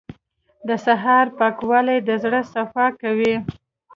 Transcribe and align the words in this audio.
•د 0.67 0.69
سهار 0.85 1.25
پاکوالی 1.39 1.97
د 2.07 2.09
زړه 2.23 2.41
صفا 2.53 2.87
کوي. 3.01 3.35